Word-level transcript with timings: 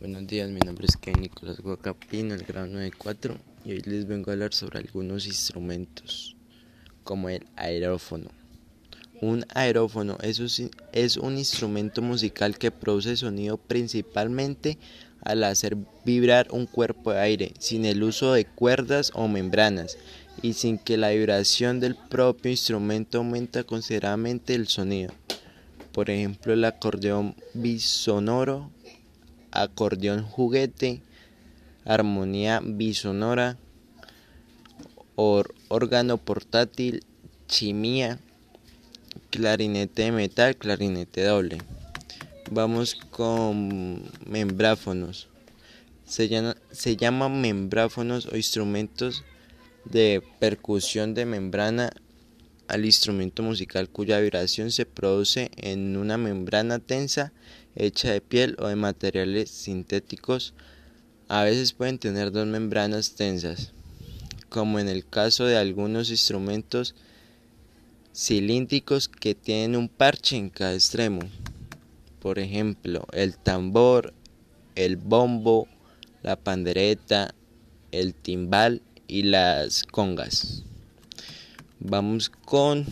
Buenos 0.00 0.28
días, 0.28 0.48
mi 0.48 0.60
nombre 0.60 0.86
es 0.86 0.96
Ken 0.96 1.20
Nicolás 1.20 1.58
Guacapino, 1.58 2.32
el 2.32 2.44
grado 2.44 2.68
94, 2.68 3.36
y 3.64 3.72
hoy 3.72 3.80
les 3.80 4.06
vengo 4.06 4.30
a 4.30 4.34
hablar 4.34 4.54
sobre 4.54 4.78
algunos 4.78 5.26
instrumentos, 5.26 6.36
como 7.02 7.28
el 7.28 7.44
aerófono. 7.56 8.30
Un 9.20 9.44
aerófono 9.52 10.16
es 10.22 11.16
un 11.16 11.36
instrumento 11.36 12.00
musical 12.00 12.56
que 12.58 12.70
produce 12.70 13.16
sonido 13.16 13.56
principalmente 13.56 14.78
al 15.22 15.42
hacer 15.42 15.76
vibrar 16.04 16.46
un 16.52 16.66
cuerpo 16.66 17.10
de 17.10 17.18
aire, 17.18 17.52
sin 17.58 17.84
el 17.84 18.04
uso 18.04 18.32
de 18.34 18.44
cuerdas 18.44 19.10
o 19.16 19.26
membranas, 19.26 19.98
y 20.42 20.52
sin 20.52 20.78
que 20.78 20.96
la 20.96 21.10
vibración 21.10 21.80
del 21.80 21.96
propio 21.96 22.52
instrumento 22.52 23.18
aumente 23.18 23.64
considerablemente 23.64 24.54
el 24.54 24.68
sonido. 24.68 25.12
Por 25.90 26.08
ejemplo, 26.08 26.52
el 26.52 26.64
acordeón 26.64 27.34
bisonoro 27.52 28.70
acordeón 29.62 30.22
juguete, 30.22 31.02
armonía 31.84 32.60
bisonora, 32.62 33.56
órgano 35.16 36.18
portátil, 36.18 37.04
chimía, 37.46 38.18
clarinete 39.30 40.02
de 40.02 40.12
metal, 40.12 40.56
clarinete 40.56 41.24
doble. 41.24 41.58
Vamos 42.50 42.94
con 42.94 44.02
membráfonos. 44.26 45.28
Se, 46.06 46.28
se 46.70 46.96
llaman 46.96 47.40
membráfonos 47.40 48.26
o 48.26 48.36
instrumentos 48.36 49.24
de 49.84 50.22
percusión 50.38 51.14
de 51.14 51.26
membrana 51.26 51.90
al 52.68 52.84
instrumento 52.84 53.42
musical 53.42 53.88
cuya 53.88 54.20
vibración 54.20 54.70
se 54.70 54.86
produce 54.86 55.50
en 55.56 55.96
una 55.96 56.18
membrana 56.18 56.78
tensa 56.78 57.32
hecha 57.78 58.12
de 58.12 58.20
piel 58.20 58.56
o 58.58 58.66
de 58.66 58.76
materiales 58.76 59.50
sintéticos. 59.50 60.52
A 61.28 61.44
veces 61.44 61.72
pueden 61.72 61.98
tener 61.98 62.32
dos 62.32 62.46
membranas 62.46 63.14
tensas, 63.14 63.72
como 64.48 64.78
en 64.78 64.88
el 64.88 65.06
caso 65.06 65.44
de 65.44 65.56
algunos 65.56 66.10
instrumentos 66.10 66.94
cilíndricos 68.14 69.08
que 69.08 69.34
tienen 69.34 69.76
un 69.76 69.88
parche 69.88 70.36
en 70.36 70.50
cada 70.50 70.74
extremo. 70.74 71.20
Por 72.18 72.38
ejemplo, 72.38 73.06
el 73.12 73.38
tambor, 73.38 74.12
el 74.74 74.96
bombo, 74.96 75.68
la 76.22 76.36
pandereta, 76.36 77.34
el 77.92 78.14
timbal 78.14 78.82
y 79.06 79.22
las 79.22 79.84
congas. 79.84 80.64
Vamos 81.78 82.28
con 82.28 82.86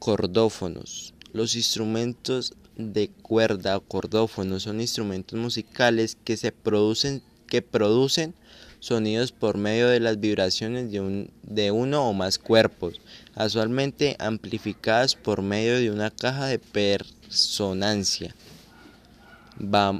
cordófonos. 0.00 1.14
Los 1.32 1.54
instrumentos 1.54 2.54
de 2.78 3.08
cuerda 3.08 3.76
o 3.76 3.80
cordófonos 3.80 4.62
son 4.62 4.80
instrumentos 4.80 5.38
musicales 5.38 6.16
que 6.24 6.36
se 6.36 6.52
producen 6.52 7.22
que 7.48 7.60
producen 7.60 8.34
sonidos 8.78 9.32
por 9.32 9.56
medio 9.56 9.88
de 9.88 10.00
las 10.00 10.20
vibraciones 10.20 10.92
de, 10.92 11.00
un, 11.00 11.30
de 11.42 11.72
uno 11.72 12.08
o 12.08 12.12
más 12.12 12.38
cuerpos, 12.38 13.00
casualmente 13.34 14.16
amplificadas 14.20 15.14
por 15.16 15.42
medio 15.42 15.78
de 15.78 15.90
una 15.90 16.10
caja 16.10 16.46
de 16.46 16.58
personancia. 16.58 18.34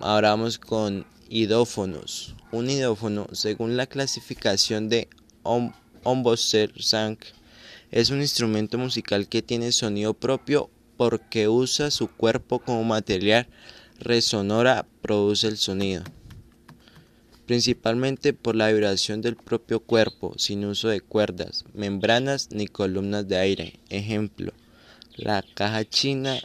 ahora 0.01 0.31
vamos 0.31 0.59
con 0.59 1.07
idófonos. 1.29 2.35
Un 2.53 2.71
idófono, 2.71 3.27
según 3.33 3.77
la 3.77 3.87
clasificación 3.87 4.89
de 4.89 5.09
Omboser 6.05 6.73
Sank 6.81 7.21
es 7.91 8.11
un 8.11 8.21
instrumento 8.21 8.79
musical 8.79 9.29
que 9.29 9.43
tiene 9.43 9.73
sonido 9.73 10.15
propio 10.15 10.71
porque 10.99 11.49
usa 11.49 11.91
su 11.91 12.09
cuerpo 12.09 12.59
como 12.59 12.83
material 12.85 13.47
resonora 14.01 14.85
produce 15.01 15.47
el 15.47 15.57
sonido, 15.57 16.03
principalmente 17.47 18.33
por 18.33 18.57
la 18.57 18.69
vibración 18.69 19.23
del 19.23 19.37
propio 19.37 19.81
cuerpo, 19.81 20.35
sin 20.37 20.65
uso 20.65 20.89
de 20.89 21.01
cuerdas, 21.01 21.65
membranas 21.73 22.51
ni 22.51 22.67
columnas 22.67 23.29
de 23.29 23.39
aire. 23.39 23.81
Ejemplo, 23.89 24.53
la 25.17 25.43
caja 25.55 25.85
china, 25.85 26.37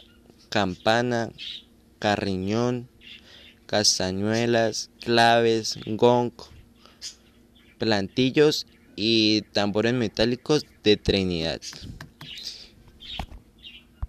campana, 0.50 1.30
carriñón, 1.98 2.88
castañuelas, 3.66 4.88
claves, 5.00 5.78
gong, 5.84 6.32
plantillos 7.78 8.68
y 8.94 9.42
tambores 9.52 9.94
metálicos 9.94 10.64
de 10.84 10.96
Trinidad. 10.96 11.60